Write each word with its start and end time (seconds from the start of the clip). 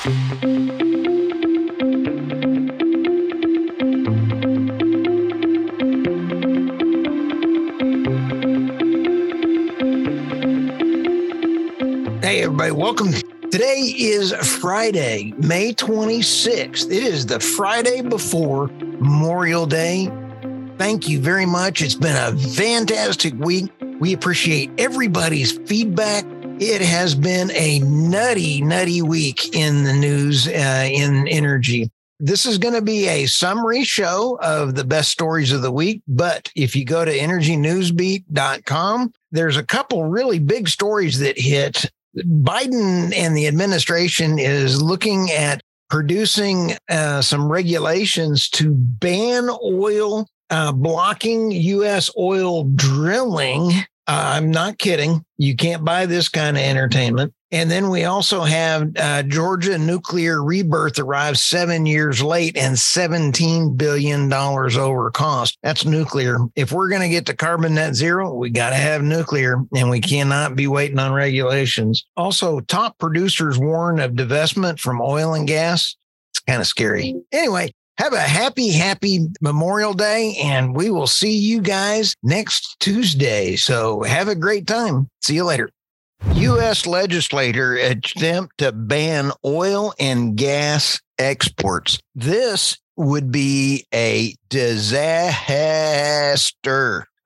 Hey, 0.00 0.12
everybody, 12.44 12.70
welcome. 12.70 13.12
Today 13.50 13.92
is 13.98 14.32
Friday, 14.34 15.34
May 15.36 15.72
26th. 15.72 16.84
It 16.84 16.92
is 16.92 17.26
the 17.26 17.40
Friday 17.40 18.02
before 18.02 18.68
Memorial 18.68 19.66
Day. 19.66 20.08
Thank 20.76 21.08
you 21.08 21.18
very 21.20 21.46
much. 21.46 21.82
It's 21.82 21.96
been 21.96 22.14
a 22.14 22.38
fantastic 22.38 23.34
week. 23.34 23.72
We 23.98 24.12
appreciate 24.12 24.70
everybody's 24.78 25.50
feedback. 25.50 26.24
It 26.60 26.80
has 26.82 27.14
been 27.14 27.52
a 27.52 27.78
nutty, 27.78 28.60
nutty 28.62 29.00
week 29.00 29.54
in 29.54 29.84
the 29.84 29.92
news 29.92 30.48
uh, 30.48 30.88
in 30.90 31.28
energy. 31.28 31.88
This 32.18 32.46
is 32.46 32.58
going 32.58 32.74
to 32.74 32.82
be 32.82 33.06
a 33.06 33.26
summary 33.26 33.84
show 33.84 34.36
of 34.42 34.74
the 34.74 34.82
best 34.82 35.12
stories 35.12 35.52
of 35.52 35.62
the 35.62 35.70
week. 35.70 36.02
But 36.08 36.50
if 36.56 36.74
you 36.74 36.84
go 36.84 37.04
to 37.04 37.16
energynewsbeat.com, 37.16 39.12
there's 39.30 39.56
a 39.56 39.62
couple 39.62 40.06
really 40.06 40.40
big 40.40 40.66
stories 40.68 41.20
that 41.20 41.38
hit. 41.38 41.92
Biden 42.16 43.14
and 43.14 43.36
the 43.36 43.46
administration 43.46 44.40
is 44.40 44.82
looking 44.82 45.30
at 45.30 45.62
producing 45.88 46.72
uh, 46.90 47.22
some 47.22 47.52
regulations 47.52 48.48
to 48.50 48.74
ban 48.74 49.48
oil, 49.62 50.26
uh, 50.50 50.72
blocking 50.72 51.52
U.S. 51.52 52.10
oil 52.18 52.64
drilling. 52.64 53.70
Uh, 54.08 54.32
I'm 54.36 54.50
not 54.50 54.78
kidding. 54.78 55.22
You 55.36 55.54
can't 55.54 55.84
buy 55.84 56.06
this 56.06 56.30
kind 56.30 56.56
of 56.56 56.62
entertainment. 56.62 57.34
And 57.50 57.70
then 57.70 57.90
we 57.90 58.04
also 58.04 58.42
have 58.42 58.90
uh, 58.96 59.22
Georgia 59.22 59.76
nuclear 59.78 60.42
rebirth 60.42 60.98
arrives 60.98 61.42
seven 61.42 61.84
years 61.84 62.22
late 62.22 62.56
and 62.56 62.74
$17 62.74 63.76
billion 63.76 64.32
over 64.32 65.10
cost. 65.10 65.58
That's 65.62 65.84
nuclear. 65.84 66.38
If 66.56 66.72
we're 66.72 66.88
going 66.88 67.02
to 67.02 67.08
get 67.08 67.26
to 67.26 67.36
carbon 67.36 67.74
net 67.74 67.94
zero, 67.94 68.34
we 68.34 68.50
got 68.50 68.70
to 68.70 68.76
have 68.76 69.02
nuclear 69.02 69.58
and 69.74 69.90
we 69.90 70.00
cannot 70.00 70.56
be 70.56 70.66
waiting 70.66 70.98
on 70.98 71.12
regulations. 71.12 72.04
Also, 72.16 72.60
top 72.60 72.98
producers 72.98 73.58
warn 73.58 74.00
of 74.00 74.12
divestment 74.12 74.80
from 74.80 75.02
oil 75.02 75.34
and 75.34 75.46
gas. 75.46 75.96
It's 76.32 76.40
kind 76.40 76.60
of 76.60 76.66
scary. 76.66 77.14
Anyway, 77.32 77.72
have 77.98 78.12
a 78.12 78.20
happy, 78.20 78.70
happy 78.70 79.26
Memorial 79.40 79.92
Day, 79.92 80.36
and 80.42 80.74
we 80.74 80.90
will 80.90 81.06
see 81.06 81.36
you 81.36 81.60
guys 81.60 82.14
next 82.22 82.76
Tuesday. 82.80 83.56
So 83.56 84.02
have 84.02 84.28
a 84.28 84.34
great 84.34 84.66
time. 84.66 85.08
See 85.20 85.34
you 85.34 85.44
later. 85.44 85.70
U.S. 86.34 86.86
legislator 86.86 87.76
attempt 87.76 88.58
to 88.58 88.72
ban 88.72 89.32
oil 89.44 89.94
and 89.98 90.36
gas 90.36 91.00
exports. 91.18 91.98
This 92.14 92.78
would 92.96 93.30
be 93.30 93.86
a 93.94 94.34
disaster. 94.48 95.06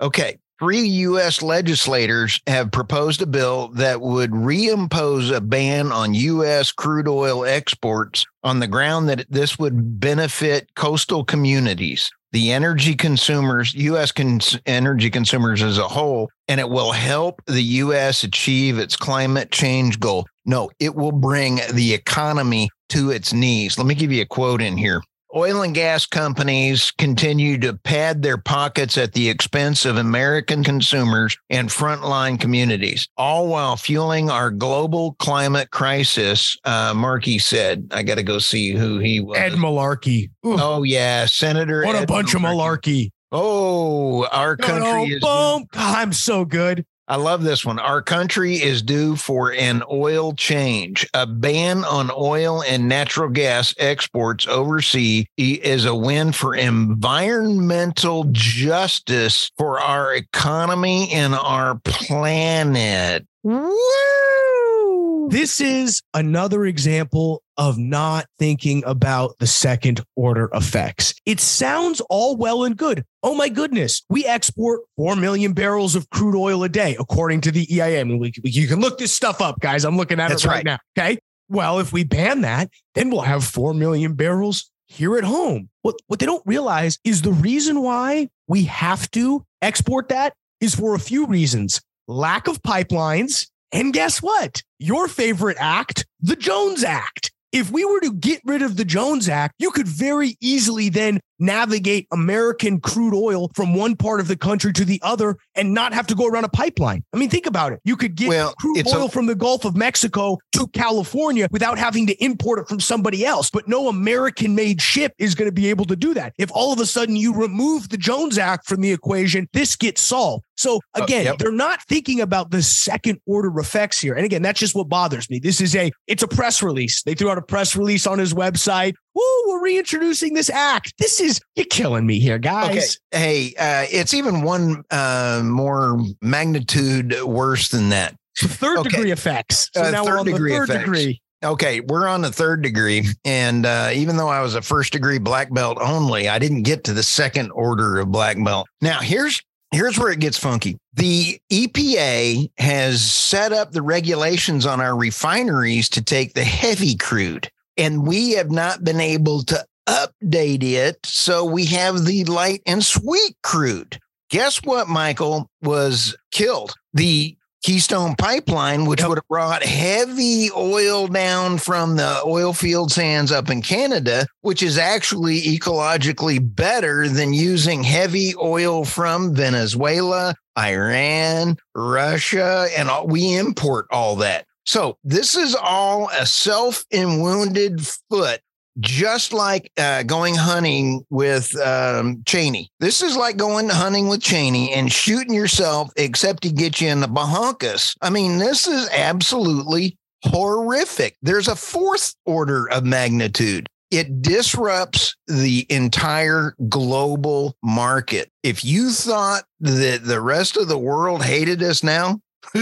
Okay. 0.00 0.38
Three 0.62 0.86
U.S. 0.86 1.42
legislators 1.42 2.40
have 2.46 2.70
proposed 2.70 3.20
a 3.20 3.26
bill 3.26 3.70
that 3.74 4.00
would 4.00 4.30
reimpose 4.30 5.34
a 5.34 5.40
ban 5.40 5.90
on 5.90 6.14
U.S. 6.14 6.70
crude 6.70 7.08
oil 7.08 7.44
exports 7.44 8.24
on 8.44 8.60
the 8.60 8.68
ground 8.68 9.08
that 9.08 9.26
this 9.28 9.58
would 9.58 9.98
benefit 9.98 10.72
coastal 10.76 11.24
communities 11.24 12.08
the 12.30 12.52
energy 12.52 12.94
consumers, 12.94 13.74
U.S. 13.74 14.12
Cons- 14.12 14.58
energy 14.64 15.10
consumers 15.10 15.62
as 15.62 15.78
a 15.78 15.88
whole, 15.88 16.30
and 16.48 16.60
it 16.60 16.68
will 16.68 16.92
help 16.92 17.42
the 17.46 17.62
U.S. 17.62 18.24
achieve 18.24 18.78
its 18.78 18.96
climate 18.96 19.50
change 19.50 20.00
goal. 20.00 20.26
No, 20.46 20.70
it 20.78 20.94
will 20.94 21.12
bring 21.12 21.60
the 21.74 21.92
economy 21.92 22.70
to 22.90 23.10
its 23.10 23.32
knees. 23.32 23.78
Let 23.78 23.86
me 23.86 23.94
give 23.94 24.12
you 24.12 24.22
a 24.22 24.26
quote 24.26 24.62
in 24.62 24.76
here. 24.76 25.02
Oil 25.34 25.62
and 25.62 25.74
gas 25.74 26.04
companies 26.04 26.90
continue 26.90 27.56
to 27.60 27.72
pad 27.72 28.20
their 28.20 28.36
pockets 28.36 28.98
at 28.98 29.12
the 29.14 29.30
expense 29.30 29.86
of 29.86 29.96
American 29.96 30.62
consumers 30.62 31.38
and 31.48 31.70
frontline 31.70 32.38
communities, 32.38 33.08
all 33.16 33.48
while 33.48 33.76
fueling 33.76 34.28
our 34.28 34.50
global 34.50 35.14
climate 35.18 35.70
crisis. 35.70 36.56
Uh, 36.64 36.92
Markey 36.94 37.38
said, 37.38 37.88
I 37.92 38.02
got 38.02 38.16
to 38.16 38.22
go 38.22 38.38
see 38.38 38.72
who 38.72 38.98
he 38.98 39.20
was. 39.20 39.38
Ed 39.38 39.52
Malarkey. 39.52 40.30
Ooh. 40.44 40.56
Oh, 40.60 40.82
yeah. 40.82 41.24
Senator. 41.24 41.82
What 41.84 41.96
Ed 41.96 42.04
a 42.04 42.06
bunch 42.06 42.32
Malarkey. 42.34 42.36
of 42.36 42.42
malarkey. 42.42 43.10
Oh, 43.34 44.26
our 44.26 44.58
country 44.58 44.80
No, 44.90 44.96
no, 44.96 45.04
is. 45.04 45.20
boom. 45.22 45.66
God, 45.72 45.96
I'm 45.96 46.12
so 46.12 46.44
good. 46.44 46.84
I 47.12 47.16
love 47.16 47.42
this 47.42 47.62
one. 47.62 47.78
Our 47.78 48.00
country 48.00 48.54
is 48.54 48.80
due 48.80 49.16
for 49.16 49.52
an 49.52 49.82
oil 49.90 50.32
change. 50.32 51.06
A 51.12 51.26
ban 51.26 51.84
on 51.84 52.10
oil 52.16 52.62
and 52.62 52.88
natural 52.88 53.28
gas 53.28 53.74
exports 53.76 54.48
overseas 54.48 55.26
is 55.36 55.84
a 55.84 55.94
win 55.94 56.32
for 56.32 56.54
environmental 56.54 58.24
justice 58.30 59.50
for 59.58 59.78
our 59.78 60.14
economy 60.14 61.10
and 61.12 61.34
our 61.34 61.78
planet. 61.84 63.26
Woo! 63.42 65.28
This 65.28 65.60
is 65.60 66.00
another 66.14 66.64
example 66.64 67.41
of 67.56 67.78
not 67.78 68.26
thinking 68.38 68.82
about 68.86 69.36
the 69.38 69.46
second 69.46 70.00
order 70.16 70.48
effects. 70.54 71.14
It 71.26 71.40
sounds 71.40 72.00
all 72.08 72.36
well 72.36 72.64
and 72.64 72.76
good. 72.76 73.04
Oh 73.22 73.34
my 73.34 73.48
goodness, 73.48 74.02
we 74.08 74.24
export 74.26 74.80
4 74.96 75.16
million 75.16 75.52
barrels 75.52 75.94
of 75.94 76.08
crude 76.10 76.34
oil 76.38 76.64
a 76.64 76.68
day, 76.68 76.96
according 76.98 77.42
to 77.42 77.50
the 77.52 77.66
EIA. 77.74 78.00
I 78.00 78.04
mean, 78.04 78.18
we, 78.18 78.32
we- 78.42 78.50
you 78.50 78.66
can 78.66 78.80
look 78.80 78.98
this 78.98 79.12
stuff 79.12 79.40
up, 79.40 79.60
guys. 79.60 79.84
I'm 79.84 79.96
looking 79.96 80.18
at 80.20 80.28
That's 80.28 80.44
it 80.44 80.48
right, 80.48 80.54
right. 80.56 80.64
now. 80.64 80.78
Okay. 80.98 81.18
Well, 81.48 81.78
if 81.80 81.92
we 81.92 82.04
ban 82.04 82.40
that, 82.42 82.70
then 82.94 83.10
we'll 83.10 83.20
have 83.22 83.44
4 83.44 83.74
million 83.74 84.14
barrels 84.14 84.70
here 84.88 85.16
at 85.18 85.24
home. 85.24 85.68
What, 85.82 85.96
what 86.06 86.18
they 86.20 86.26
don't 86.26 86.42
realize 86.46 86.98
is 87.04 87.22
the 87.22 87.32
reason 87.32 87.82
why 87.82 88.28
we 88.48 88.64
have 88.64 89.10
to 89.12 89.44
export 89.60 90.08
that 90.08 90.34
is 90.60 90.74
for 90.74 90.94
a 90.94 90.98
few 90.98 91.26
reasons 91.26 91.80
lack 92.08 92.48
of 92.48 92.62
pipelines. 92.62 93.48
And 93.72 93.92
guess 93.92 94.20
what? 94.22 94.62
Your 94.78 95.08
favorite 95.08 95.56
act, 95.58 96.06
the 96.20 96.36
Jones 96.36 96.84
Act. 96.84 97.31
If 97.52 97.70
we 97.70 97.84
were 97.84 98.00
to 98.00 98.14
get 98.14 98.40
rid 98.46 98.62
of 98.62 98.78
the 98.78 98.84
Jones 98.84 99.28
Act, 99.28 99.56
you 99.58 99.70
could 99.70 99.86
very 99.86 100.36
easily 100.40 100.88
then 100.88 101.20
navigate 101.42 102.06
American 102.12 102.80
crude 102.80 103.14
oil 103.14 103.50
from 103.54 103.74
one 103.74 103.96
part 103.96 104.20
of 104.20 104.28
the 104.28 104.36
country 104.36 104.72
to 104.72 104.84
the 104.84 105.00
other 105.02 105.36
and 105.54 105.74
not 105.74 105.92
have 105.92 106.06
to 106.06 106.14
go 106.14 106.26
around 106.26 106.44
a 106.44 106.48
pipeline. 106.48 107.02
I 107.12 107.16
mean, 107.18 107.28
think 107.28 107.46
about 107.46 107.72
it. 107.72 107.80
You 107.84 107.96
could 107.96 108.14
get 108.14 108.28
Well, 108.28 108.54
crude 108.58 108.78
it's 108.78 108.92
a- 108.92 108.96
oil 108.96 109.08
from 109.08 109.26
the 109.26 109.34
Gulf 109.34 109.64
of 109.64 109.76
Mexico 109.76 110.38
to 110.52 110.66
California 110.68 111.48
without 111.50 111.78
having 111.78 112.06
to 112.06 112.24
import 112.24 112.60
it 112.60 112.68
from 112.68 112.80
somebody 112.80 113.26
else. 113.26 113.50
But 113.50 113.68
no 113.68 113.88
American 113.88 114.54
made 114.54 114.80
ship 114.80 115.12
is 115.18 115.34
going 115.34 115.48
to 115.48 115.52
be 115.54 115.68
able 115.68 115.84
to 115.86 115.96
do 115.96 116.14
that. 116.14 116.32
If 116.38 116.50
all 116.52 116.72
of 116.72 116.78
a 116.80 116.86
sudden 116.86 117.16
you 117.16 117.34
remove 117.34 117.88
the 117.88 117.96
Jones 117.98 118.38
Act 118.38 118.66
from 118.66 118.80
the 118.80 118.92
equation, 118.92 119.48
this 119.52 119.76
gets 119.76 120.00
solved. 120.00 120.44
So 120.56 120.80
Uh, 120.94 121.02
again, 121.02 121.24
yep. 121.24 121.38
they're 121.38 121.50
not 121.50 121.82
thinking 121.88 122.20
about 122.20 122.50
the 122.52 122.62
second 122.62 123.18
order 123.26 123.58
effects 123.58 123.98
here. 124.00 124.14
And 124.14 124.24
again, 124.24 124.42
that's 124.42 124.60
just 124.60 124.74
what 124.76 124.88
bothers 124.88 125.28
me. 125.28 125.40
This 125.40 125.60
is 125.60 125.74
a 125.74 125.90
it's 126.06 126.22
a 126.22 126.28
press 126.28 126.62
release. 126.62 127.02
They 127.02 127.14
threw 127.14 127.30
out 127.30 127.38
a 127.38 127.42
press 127.42 127.74
release 127.74 128.06
on 128.06 128.18
his 128.18 128.32
website. 128.32 128.94
Woo, 129.14 129.22
we're 129.48 129.62
reintroducing 129.62 130.34
this 130.34 130.48
act. 130.50 130.94
This 130.98 131.20
is 131.20 131.40
you're 131.54 131.66
killing 131.66 132.06
me 132.06 132.18
here, 132.18 132.38
guys. 132.38 132.98
Okay. 133.14 133.18
Hey, 133.18 133.54
uh, 133.58 133.86
it's 133.90 134.14
even 134.14 134.42
one 134.42 134.82
uh, 134.90 135.42
more 135.44 135.98
magnitude 136.22 137.14
worse 137.24 137.68
than 137.68 137.90
that. 137.90 138.14
Third 138.38 138.78
Okay. 138.78 138.88
degree 138.90 139.10
effects. 139.10 139.68
So 139.74 139.82
Uh, 139.84 139.90
now 139.90 140.04
third 140.04 140.12
we're 140.12 140.18
on 140.20 140.26
the 140.26 140.32
degree 140.32 140.52
third 140.52 140.70
effects. 140.70 140.84
degree. 140.84 141.20
Okay, 141.44 141.80
we're 141.80 142.06
on 142.06 142.22
the 142.22 142.30
third 142.32 142.62
degree. 142.62 143.04
And 143.24 143.66
uh, 143.66 143.90
even 143.92 144.16
though 144.16 144.28
I 144.28 144.40
was 144.40 144.54
a 144.54 144.62
first 144.62 144.92
degree 144.92 145.18
black 145.18 145.52
belt 145.52 145.76
only, 145.80 146.28
I 146.28 146.38
didn't 146.38 146.62
get 146.62 146.84
to 146.84 146.92
the 146.92 147.02
second 147.02 147.50
order 147.50 147.98
of 147.98 148.10
black 148.12 148.42
belt. 148.42 148.68
Now, 148.80 149.00
here's 149.00 149.40
here's 149.72 149.98
where 149.98 150.12
it 150.12 150.20
gets 150.20 150.38
funky. 150.38 150.76
The 150.94 151.38
EPA 151.50 152.48
has 152.58 153.02
set 153.02 153.52
up 153.52 153.72
the 153.72 153.82
regulations 153.82 154.66
on 154.66 154.80
our 154.80 154.96
refineries 154.96 155.88
to 155.90 156.02
take 156.02 156.34
the 156.34 156.44
heavy 156.44 156.94
crude, 156.96 157.50
and 157.82 158.06
we 158.06 158.32
have 158.32 158.50
not 158.50 158.84
been 158.84 159.00
able 159.00 159.42
to 159.44 159.64
update 159.88 160.62
it. 160.62 160.98
So 161.04 161.44
we 161.44 161.66
have 161.66 162.04
the 162.04 162.24
light 162.24 162.62
and 162.66 162.84
sweet 162.84 163.36
crude. 163.42 163.98
Guess 164.30 164.62
what, 164.62 164.88
Michael, 164.88 165.50
was 165.62 166.16
killed? 166.30 166.72
The 166.94 167.36
Keystone 167.62 168.16
Pipeline, 168.16 168.86
which 168.86 169.00
Yep. 169.00 169.08
would 169.08 169.18
have 169.18 169.28
brought 169.28 169.62
heavy 169.62 170.50
oil 170.56 171.06
down 171.06 171.58
from 171.58 171.96
the 171.96 172.20
oil 172.24 172.52
field 172.52 172.90
sands 172.90 173.30
up 173.30 173.50
in 173.50 173.62
Canada, 173.62 174.26
which 174.40 174.62
is 174.62 174.78
actually 174.78 175.40
ecologically 175.42 176.40
better 176.42 177.08
than 177.08 177.32
using 177.32 177.84
heavy 177.84 178.34
oil 178.42 178.84
from 178.84 179.34
Venezuela, 179.34 180.34
Iran, 180.58 181.56
Russia, 181.74 182.68
and 182.76 182.90
all, 182.90 183.06
we 183.06 183.34
import 183.36 183.86
all 183.90 184.16
that. 184.16 184.44
So 184.64 184.98
this 185.04 185.36
is 185.36 185.54
all 185.54 186.08
a 186.10 186.26
self 186.26 186.84
wounded 186.92 187.86
foot 188.10 188.40
just 188.80 189.32
like 189.32 189.70
uh, 189.76 190.02
going 190.02 190.34
hunting 190.34 191.04
with 191.10 191.54
um, 191.60 192.22
Cheney. 192.26 192.70
This 192.80 193.02
is 193.02 193.16
like 193.16 193.36
going 193.36 193.68
hunting 193.68 194.08
with 194.08 194.22
Cheney 194.22 194.72
and 194.72 194.90
shooting 194.90 195.34
yourself, 195.34 195.90
except 195.96 196.44
he 196.44 196.52
gets 196.52 196.80
you 196.80 196.88
in 196.88 197.00
the 197.00 197.08
Bahamas. 197.08 197.94
I 198.00 198.10
mean, 198.10 198.38
this 198.38 198.66
is 198.66 198.88
absolutely 198.90 199.98
horrific. 200.24 201.16
There's 201.22 201.48
a 201.48 201.56
fourth 201.56 202.14
order 202.24 202.70
of 202.70 202.84
magnitude. 202.84 203.68
It 203.90 204.22
disrupts 204.22 205.16
the 205.26 205.66
entire 205.68 206.54
global 206.68 207.56
market. 207.62 208.30
If 208.42 208.64
you 208.64 208.90
thought 208.90 209.44
that 209.60 210.04
the 210.04 210.20
rest 210.20 210.56
of 210.56 210.68
the 210.68 210.78
world 210.78 211.22
hated 211.22 211.62
us 211.62 211.82
now, 211.82 212.20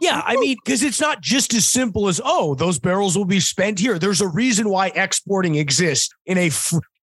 Yeah, 0.00 0.22
I 0.24 0.36
mean, 0.36 0.56
because 0.64 0.82
it's 0.84 1.00
not 1.00 1.20
just 1.22 1.52
as 1.54 1.68
simple 1.68 2.06
as 2.06 2.20
oh, 2.24 2.54
those 2.54 2.78
barrels 2.78 3.16
will 3.16 3.24
be 3.24 3.40
spent 3.40 3.80
here. 3.80 3.98
There's 3.98 4.20
a 4.20 4.28
reason 4.28 4.68
why 4.68 4.88
exporting 4.88 5.56
exists 5.56 6.14
in 6.24 6.38
a 6.38 6.50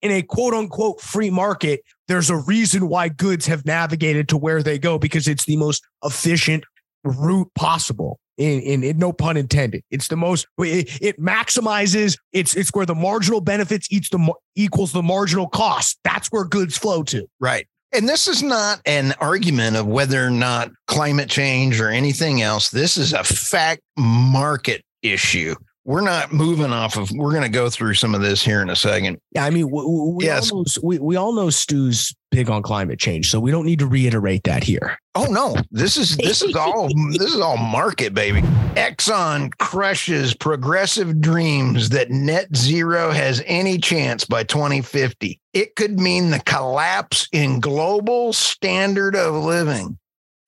in 0.02 0.12
a 0.12 0.22
quote 0.22 0.54
unquote 0.54 1.02
free 1.02 1.30
market. 1.30 1.82
There's 2.08 2.30
a 2.30 2.38
reason 2.38 2.88
why 2.88 3.10
goods 3.10 3.48
have 3.48 3.66
navigated 3.66 4.30
to 4.30 4.38
where 4.38 4.64
they 4.64 4.80
go 4.80 4.98
because 4.98 5.28
it's 5.28 5.46
the 5.46 5.58
most 5.58 5.84
efficient 6.04 6.64
route 7.04 7.52
possible. 7.56 8.20
In, 8.38 8.60
in, 8.62 8.84
in 8.84 8.98
no 8.98 9.14
pun 9.14 9.38
intended, 9.38 9.82
it's 9.92 10.10
the 10.10 10.18
most. 10.18 10.46
It, 10.58 11.02
it 11.02 11.22
maximizes. 11.22 12.18
It's 12.34 12.54
it's 12.54 12.70
where 12.74 12.86
the 12.86 12.96
marginal 12.96 13.40
benefits 13.40 13.88
eats 13.90 14.10
the 14.10 14.34
equals 14.56 14.92
the 14.92 15.02
marginal 15.02 15.48
cost. 15.48 16.00
That's 16.04 16.28
where 16.28 16.44
goods 16.44 16.78
flow 16.78 17.04
to. 17.04 17.28
Right. 17.40 17.66
And 17.96 18.10
this 18.10 18.28
is 18.28 18.44
not 18.44 18.82
an 18.86 19.14
argument 19.22 19.78
of 19.78 19.88
whether 19.88 20.26
or 20.26 20.30
not 20.30 20.70
climate 20.86 21.30
change 21.30 21.80
or 21.80 21.88
anything 21.88 22.42
else. 22.42 22.70
This 22.70 22.98
is 22.98 23.14
a 23.14 23.24
fact 23.24 23.82
market 23.98 24.84
issue. 25.02 25.56
We're 25.86 26.02
not 26.02 26.34
moving 26.34 26.74
off 26.74 26.98
of, 26.98 27.12
we're 27.12 27.30
going 27.30 27.44
to 27.44 27.50
go 27.50 27.70
through 27.70 27.94
some 27.94 28.16
of 28.16 28.22
this 28.22 28.44
here 28.44 28.62
in 28.64 28.72
a 28.72 28.76
second. 28.76 29.20
Yeah. 29.34 29.46
I 29.46 29.52
mean, 29.52 29.70
we, 29.70 29.84
we 29.86 30.26
yes. 30.26 30.52
all 30.52 30.64
know, 30.64 30.66
we, 30.82 30.98
we 30.98 31.16
all 31.16 31.32
know 31.32 31.52
Stu's 31.52 32.16
big 32.32 32.50
on 32.50 32.64
climate 32.64 33.00
change, 33.00 33.30
so 33.30 33.40
we 33.40 33.52
don't 33.52 33.66
need 33.66 33.80
to 33.80 33.88
reiterate 33.88 34.44
that 34.44 34.64
here. 34.64 34.98
Oh 35.14 35.26
no, 35.26 35.56
this 35.72 35.96
is 35.96 36.18
this 36.18 36.42
is 36.42 36.56
all 36.56 36.90
this 37.12 37.34
is 37.34 37.40
all 37.40 37.58
market, 37.58 38.14
baby. 38.14 38.42
Exxon 38.76 39.52
crushes 39.60 40.34
progressive 40.34 41.22
dreams 41.22 41.90
that 41.90 42.12
net 42.12 42.54
zero 42.56 43.12
has 43.12 43.42
any 43.46 43.78
chance 43.78 44.26
by 44.26 44.44
2050. 44.44 45.40
It 45.54 45.76
could 45.76 46.00
mean 46.00 46.32
the 46.32 46.42
collapse 46.42 47.30
in 47.32 47.62
global 47.62 48.34
standard 48.34 49.16
of 49.16 49.36
living. 49.36 49.98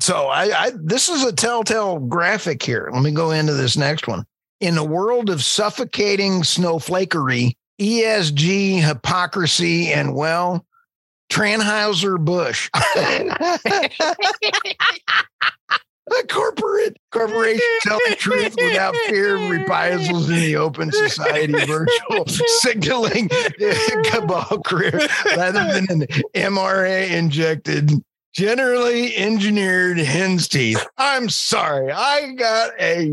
So 0.00 0.26
I, 0.26 0.66
I 0.66 0.72
this 0.74 1.08
is 1.08 1.24
a 1.24 1.32
telltale 1.32 2.00
graphic 2.00 2.62
here. 2.62 2.90
Let 2.92 3.02
me 3.02 3.12
go 3.12 3.30
into 3.30 3.54
this 3.54 3.76
next 3.76 4.08
one. 4.08 4.24
In 4.60 4.78
a 4.78 4.84
world 4.84 5.30
of 5.30 5.44
suffocating 5.44 6.42
snowflakery, 6.42 7.52
ESG, 7.80 8.80
hypocrisy, 8.80 9.92
and 9.92 10.14
well, 10.14 10.64
Tranhauser 11.30 12.18
Bush. 12.18 12.70
a 16.08 16.26
corporate 16.26 16.96
corporation 17.10 17.60
telling 17.82 18.16
truth 18.16 18.54
without 18.56 18.94
fear 19.06 19.36
of 19.36 19.50
reprisals 19.50 20.28
in 20.28 20.36
the 20.36 20.56
open 20.56 20.90
society 20.90 21.52
virtual 21.52 22.26
signaling 22.26 23.28
cabal 24.04 24.60
career 24.64 25.00
rather 25.36 25.64
than 25.72 25.86
an 25.90 26.06
MRA 26.34 27.10
injected 27.10 27.92
generally 28.34 29.14
engineered 29.16 29.98
hen's 29.98 30.48
teeth. 30.48 30.84
I'm 30.96 31.28
sorry. 31.28 31.92
I 31.92 32.32
got 32.32 32.72
a 32.80 33.10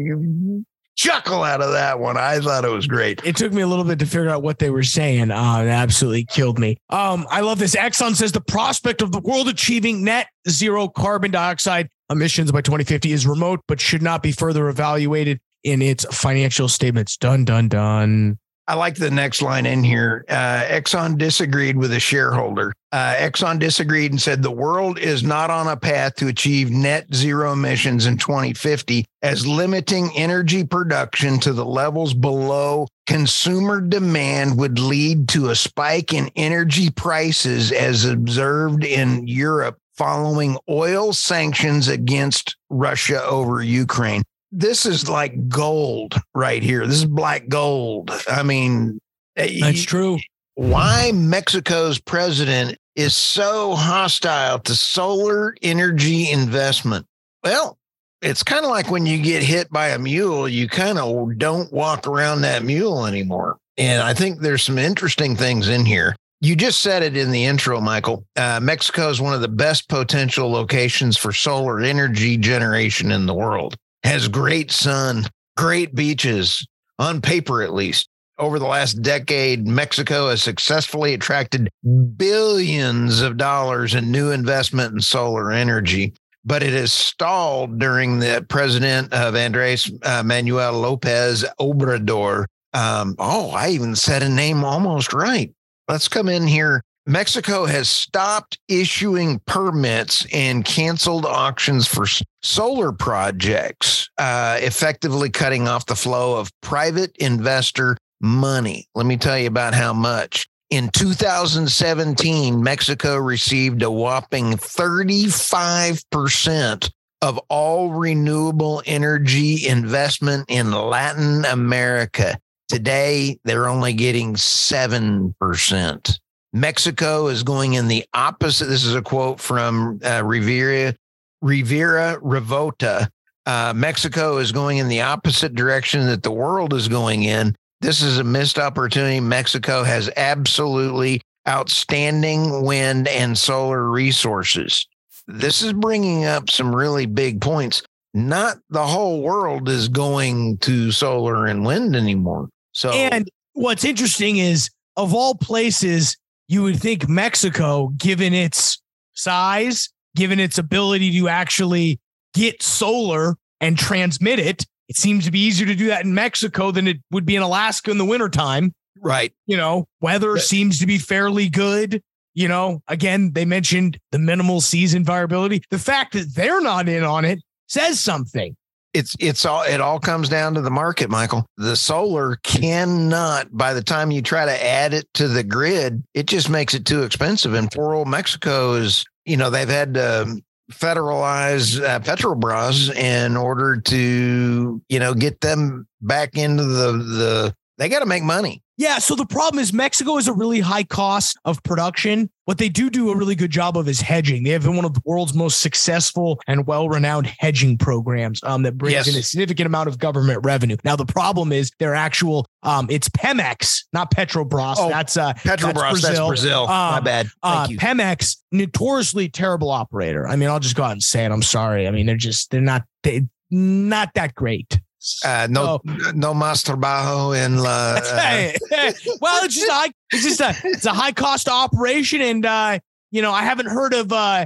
chuckle 0.96 1.44
out 1.44 1.62
of 1.62 1.72
that 1.72 2.00
one. 2.00 2.18
I 2.18 2.40
thought 2.40 2.66
it 2.66 2.72
was 2.72 2.88
great. 2.88 3.22
It 3.26 3.36
took 3.36 3.54
me 3.54 3.62
a 3.62 3.68
little 3.68 3.84
bit 3.84 4.00
to 4.00 4.06
figure 4.06 4.30
out 4.30 4.44
what 4.44 4.60
they 4.60 4.70
were 4.70 4.84
saying. 4.84 5.32
Uh, 5.32 5.62
it 5.64 5.70
absolutely 5.70 6.26
killed 6.26 6.58
me. 6.58 6.78
Um, 6.90 7.28
I 7.30 7.42
love 7.42 7.60
this. 7.60 7.76
Exxon 7.76 8.16
says 8.16 8.32
the 8.32 8.42
prospect 8.42 9.02
of 9.02 9.12
the 9.12 9.20
world 9.20 9.48
achieving 9.48 10.04
net 10.04 10.28
zero 10.48 10.88
carbon 10.88 11.32
dioxide 11.32 11.90
emissions 12.10 12.52
by 12.52 12.62
2050 12.62 13.12
is 13.12 13.28
remote, 13.28 13.62
but 13.68 13.80
should 13.80 14.02
not 14.02 14.24
be 14.24 14.32
further 14.32 14.70
evaluated 14.70 15.40
in 15.64 15.82
its 15.82 16.06
financial 16.06 16.68
statements. 16.68 17.18
Done, 17.18 17.46
done, 17.46 17.68
done. 17.68 18.40
I 18.70 18.76
like 18.76 18.98
the 18.98 19.10
next 19.10 19.42
line 19.42 19.66
in 19.66 19.84
here. 19.84 20.26
Uh, 20.30 20.64
Exxon 20.66 21.18
disagreed 21.18 21.76
with 21.76 21.92
a 21.92 22.00
shareholder. 22.00 22.72
Uh, 22.92 23.16
Exxon 23.16 23.58
disagreed 23.58 24.12
and 24.12 24.22
said 24.22 24.44
the 24.44 24.52
world 24.52 25.00
is 25.00 25.24
not 25.24 25.50
on 25.50 25.68
a 25.68 25.76
path 25.76 26.14
to 26.18 26.28
achieve 26.28 26.70
net 26.70 27.12
zero 27.12 27.54
emissions 27.54 28.06
in 28.06 28.18
2050, 28.18 29.06
as 29.24 29.48
limiting 29.48 30.12
energy 30.16 30.64
production 30.64 31.40
to 31.40 31.52
the 31.52 31.66
levels 31.66 32.14
below 32.14 32.88
consumer 33.08 33.82
demand 33.82 34.56
would 34.60 34.78
lead 34.78 35.28
to 35.30 35.50
a 35.50 35.56
spike 35.56 36.14
in 36.14 36.30
energy 36.36 36.92
prices, 36.92 37.72
as 37.72 38.06
observed 38.06 38.86
in 38.86 39.28
Europe 39.28 39.80
following 40.00 40.58
oil 40.70 41.14
sanctions 41.14 41.88
against 41.88 42.56
Russia 42.70 43.24
over 43.26 43.62
Ukraine 43.62 44.24
this 44.52 44.86
is 44.86 45.10
like 45.10 45.48
gold 45.48 46.16
right 46.34 46.64
here. 46.64 46.86
This 46.88 46.98
is 46.98 47.06
black 47.06 47.48
gold. 47.48 48.12
I 48.28 48.44
mean, 48.44 49.00
eh, 49.36 49.60
that's 49.62 49.84
true. 49.84 50.20
Why 50.56 51.12
Mexico's 51.14 52.00
president 52.00 52.78
is 52.96 53.16
so 53.16 53.76
hostile 53.76 54.60
to 54.60 54.76
solar 54.76 55.56
energy 55.62 56.30
investment? 56.30 57.06
Well, 57.44 57.78
it's 58.22 58.44
kind 58.44 58.66
of 58.66 58.72
like 58.72 58.90
when 58.92 59.06
you 59.06 59.22
get 59.22 59.44
hit 59.44 59.70
by 59.72 59.90
a 59.90 60.00
mule, 60.00 60.50
you 60.50 60.68
kind 60.68 60.98
of 60.98 61.38
don't 61.38 61.72
walk 61.72 62.08
around 62.08 62.42
that 62.42 62.64
mule 62.64 63.06
anymore. 63.06 63.58
And 63.78 64.02
I 64.02 64.14
think 64.14 64.40
there's 64.40 64.64
some 64.64 64.78
interesting 64.78 65.38
things 65.38 65.70
in 65.70 65.86
here. 65.86 66.16
You 66.42 66.56
just 66.56 66.82
said 66.82 67.04
it 67.04 67.18
in 67.18 67.32
the 67.32 67.46
intro, 67.46 67.82
Michael. 67.82 68.26
Uh, 68.36 68.60
Mexico 68.62 69.10
is 69.10 69.20
one 69.20 69.34
of 69.34 69.42
the 69.42 69.50
best 69.50 69.90
potential 69.90 70.50
locations 70.50 71.18
for 71.18 71.34
solar 71.34 71.82
energy 71.82 72.38
generation 72.38 73.12
in 73.12 73.26
the 73.26 73.34
world 73.34 73.76
has 74.04 74.28
great 74.28 74.72
sun, 74.72 75.26
great 75.58 75.94
beaches, 75.94 76.66
on 76.98 77.22
paper 77.22 77.62
at 77.62 77.74
least. 77.74 78.08
Over 78.38 78.58
the 78.58 78.68
last 78.68 79.02
decade, 79.02 79.68
Mexico 79.68 80.30
has 80.30 80.42
successfully 80.42 81.14
attracted 81.14 81.70
billions 82.16 83.20
of 83.20 83.36
dollars 83.36 83.94
in 83.96 84.12
new 84.12 84.32
investment 84.32 84.94
in 84.94 85.02
solar 85.02 85.52
energy, 85.52 86.14
but 86.46 86.64
it 86.64 86.72
has 86.72 86.94
stalled 86.94 87.80
during 87.80 88.20
the 88.20 88.46
president 88.48 89.12
of 89.12 89.36
Andres 89.36 89.92
uh, 90.04 90.24
Manuel 90.24 90.72
Lopez 90.74 91.44
Obrador. 91.60 92.46
Um, 92.74 93.16
oh, 93.20 93.50
I 93.52 93.70
even 93.70 93.96
said 93.96 94.24
a 94.24 94.30
name 94.30 94.64
almost 94.64 95.12
right. 95.12 95.52
Let's 95.90 96.08
come 96.08 96.30
in 96.30 96.48
here 96.48 96.82
Mexico 97.10 97.66
has 97.66 97.90
stopped 97.90 98.58
issuing 98.68 99.40
permits 99.48 100.28
and 100.32 100.64
canceled 100.64 101.26
auctions 101.26 101.88
for 101.88 102.06
solar 102.44 102.92
projects, 102.92 104.08
uh, 104.20 104.60
effectively 104.62 105.32
cutting 105.32 105.68
off 105.68 105.88
the 105.88 105.96
flow 105.96 106.40
of 106.40 106.52
private 106.62 107.18
investor 107.18 107.98
money. 108.22 108.86
Let 108.94 109.08
me 109.08 109.18
tell 109.18 109.40
you 109.40 109.48
about 109.48 109.74
how 109.74 109.92
much. 109.92 110.48
In 110.70 110.90
2017, 110.90 112.62
Mexico 112.62 113.18
received 113.18 113.82
a 113.82 113.90
whopping 113.90 114.52
35% 114.52 116.92
of 117.24 117.40
all 117.50 117.90
renewable 117.90 118.84
energy 118.86 119.68
investment 119.68 120.46
in 120.48 120.72
Latin 120.72 121.44
America. 121.46 122.38
Today, 122.70 123.40
they're 123.44 123.68
only 123.68 123.94
getting 123.94 124.36
7%. 124.36 126.20
Mexico 126.54 127.28
is 127.28 127.44
going 127.44 127.74
in 127.74 127.88
the 127.88 128.06
opposite. 128.14 128.66
This 128.66 128.86
is 128.86 128.94
a 128.96 129.02
quote 129.02 129.40
from 129.40 130.00
uh, 130.04 130.24
Rivera. 130.24 130.96
Rivera 131.42 132.20
Revolta. 132.22 133.10
Uh, 133.46 133.74
Mexico 133.76 134.38
is 134.38 134.52
going 134.52 134.78
in 134.78 134.88
the 134.88 135.02
opposite 135.02 135.56
direction 135.56 136.06
that 136.06 136.22
the 136.22 136.32
world 136.32 136.74
is 136.74 136.88
going 136.88 137.24
in. 137.24 137.56
This 137.82 138.04
is 138.04 138.20
a 138.20 138.24
missed 138.24 138.60
opportunity. 138.60 139.20
Mexico 139.20 139.84
has 139.84 140.12
absolutely 140.16 141.22
outstanding 141.48 142.64
wind 142.64 143.08
and 143.08 143.36
solar 143.36 143.90
resources. 143.90 144.86
This 145.28 145.64
is 145.64 145.74
bringing 145.74 146.26
up 146.26 146.50
some 146.50 146.76
really 146.76 147.08
big 147.08 147.42
points. 147.42 147.82
Not 148.14 148.58
the 148.70 148.86
whole 148.86 149.22
world 149.22 149.70
is 149.70 149.88
going 149.88 150.58
to 150.60 150.92
solar 150.92 151.46
and 151.46 151.66
wind 151.66 151.96
anymore. 151.96 152.50
So, 152.80 152.92
and 152.92 153.30
what's 153.52 153.84
interesting 153.84 154.38
is, 154.38 154.70
of 154.96 155.14
all 155.14 155.36
places, 155.36 156.16
you 156.48 156.64
would 156.64 156.80
think 156.80 157.10
Mexico, 157.10 157.90
given 157.98 158.34
its 158.34 158.82
size, 159.16 159.90
given 160.16 160.40
its 160.40 160.58
ability 160.58 161.12
to 161.20 161.28
actually 161.28 162.00
get 162.34 162.64
solar 162.64 163.36
and 163.60 163.78
transmit 163.78 164.40
it, 164.40 164.66
it 164.88 164.96
seems 164.96 165.26
to 165.26 165.32
be 165.32 165.40
easier 165.40 165.68
to 165.68 165.76
do 165.76 165.88
that 165.88 166.06
in 166.06 166.14
Mexico 166.14 166.72
than 166.72 166.88
it 166.88 167.00
would 167.12 167.26
be 167.26 167.36
in 167.36 167.42
Alaska 167.42 167.92
in 167.92 167.98
the 167.98 168.06
wintertime. 168.06 168.74
Right. 169.02 169.34
You 169.46 169.58
know, 169.58 169.86
weather 170.00 170.38
seems 170.38 170.80
to 170.80 170.86
be 170.86 171.00
fairly 171.00 171.50
good. 171.50 172.02
You 172.34 172.48
know, 172.48 172.82
again, 172.88 173.34
they 173.34 173.44
mentioned 173.44 174.00
the 174.14 174.20
minimal 174.20 174.62
season 174.62 175.04
variability. 175.04 175.64
The 175.70 175.80
fact 175.80 176.14
that 176.14 176.34
they're 176.34 176.62
not 176.62 176.88
in 176.88 177.04
on 177.04 177.26
it 177.26 177.40
says 177.68 178.00
something. 178.00 178.56
It's 178.94 179.16
it's 179.20 179.46
all 179.46 179.64
it 179.64 179.82
all 179.82 180.00
comes 180.00 180.30
down 180.30 180.56
to 180.56 180.62
the 180.62 180.72
market, 180.72 181.10
Michael. 181.10 181.46
The 181.58 181.76
solar 181.76 182.38
cannot 182.38 183.56
by 183.56 183.74
the 183.74 183.84
time 183.84 184.10
you 184.10 184.22
try 184.22 184.46
to 184.46 184.66
add 184.66 184.94
it 184.94 185.08
to 185.16 185.28
the 185.28 185.44
grid, 185.44 186.04
it 186.14 186.26
just 186.26 186.50
makes 186.50 186.74
it 186.74 186.86
too 186.86 187.04
expensive. 187.04 187.54
And 187.54 187.72
poor 187.72 187.94
old 187.94 188.08
Mexico 188.08 188.74
is, 188.74 189.06
you 189.26 189.38
know, 189.38 189.50
they've 189.52 189.70
had 189.70 189.94
to 189.94 190.42
federalize 190.72 191.82
uh, 191.84 192.00
Petrobras 192.00 192.96
in 192.96 193.38
order 193.38 193.80
to, 193.82 194.82
you 194.90 195.00
know, 195.00 195.14
get 195.14 195.42
them 195.42 195.88
back 196.02 196.36
into 196.36 196.64
the 196.64 196.92
the 196.94 197.56
they 197.78 197.90
got 197.90 198.00
to 198.00 198.06
make 198.06 198.24
money. 198.24 198.62
Yeah. 198.80 199.00
So 199.00 199.14
the 199.14 199.26
problem 199.26 199.62
is 199.62 199.74
Mexico 199.74 200.18
is 200.18 200.30
a 200.30 200.34
really 200.34 200.62
high 200.62 200.86
cost 200.86 201.38
of 201.44 201.62
production. 201.64 202.30
What 202.46 202.60
they 202.60 202.70
do 202.70 202.90
do 202.90 203.10
a 203.10 203.16
really 203.16 203.36
good 203.36 203.52
job 203.52 203.76
of 203.78 203.90
is 203.90 204.00
hedging. 204.00 204.44
They 204.44 204.52
have 204.52 204.64
been 204.64 204.78
one 204.78 204.86
of 204.86 204.94
the 204.94 205.02
world's 205.04 205.34
most 205.34 205.60
successful 205.60 206.40
and 206.48 206.66
well-renowned 206.66 207.28
hedging 207.28 207.78
programs 207.78 208.42
um, 208.44 208.64
that 208.64 208.78
brings 208.78 208.94
yes. 208.94 209.08
in 209.10 209.20
a 209.20 209.22
significant 209.22 209.68
amount 209.68 209.90
of 209.90 210.00
government 210.00 210.46
revenue. 210.46 210.78
Now 210.86 210.96
the 210.96 211.06
problem 211.06 211.52
is 211.52 211.72
their 211.78 211.94
actual 211.94 212.48
um, 212.64 212.88
it's 212.90 213.10
Pemex, 213.10 213.84
not 213.92 214.12
Petrobras. 214.12 214.76
Oh, 214.78 214.88
that's 214.88 215.18
uh, 215.18 215.34
Petrobras. 215.34 215.74
That's 215.74 216.02
Brazil. 216.02 216.30
That's 216.30 216.42
Brazil. 216.42 216.62
Um, 216.62 216.68
My 216.68 217.00
bad. 217.02 217.28
Uh, 217.44 217.66
Thank 217.66 217.70
uh, 217.70 217.72
you. 217.72 217.78
Pemex, 217.80 218.38
notoriously 218.54 219.28
terrible 219.28 219.72
operator. 219.72 220.26
I 220.26 220.38
mean, 220.38 220.48
I'll 220.48 220.62
just 220.62 220.78
go 220.78 220.84
out 220.84 220.94
and 220.94 221.04
say 221.04 221.26
it. 221.26 221.32
I'm 221.34 221.44
sorry. 221.44 221.86
I 221.86 221.92
mean, 221.92 222.06
they're 222.06 222.16
just 222.16 222.50
they're 222.50 222.62
not 222.62 222.86
they 223.04 223.28
not 223.52 224.14
that 224.14 224.36
great. 224.36 224.80
Uh, 225.24 225.48
no, 225.50 225.80
so, 225.86 226.12
no 226.12 226.34
más 226.34 226.64
trabajo 226.64 227.34
in 227.34 227.58
la. 227.58 227.96
Uh, 227.96 228.52
well, 229.22 229.46
it's 229.46 229.56
just 229.56 229.72
high, 229.72 229.92
it's 230.12 230.24
just 230.24 230.42
a 230.42 230.54
it's 230.66 230.86
a 230.86 230.92
high 230.92 231.14
cost 231.14 231.48
operation, 231.48 232.22
and 232.22 232.46
uh, 232.46 232.80
you 233.12 233.22
know 233.22 233.32
I 233.32 233.44
haven't 233.44 233.68
heard 233.68 233.94
of 233.94 234.12
uh, 234.12 234.46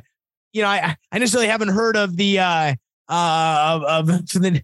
you 0.53 0.61
know 0.61 0.67
I 0.67 0.95
I 1.11 1.19
necessarily 1.19 1.47
haven't 1.47 1.69
heard 1.69 1.97
of 1.97 2.17
the 2.17 2.39
uh 2.39 2.75
uh 3.09 3.79
of, 3.83 4.09
of 4.09 4.27
the. 4.33 4.61